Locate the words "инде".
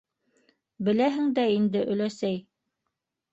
1.57-1.85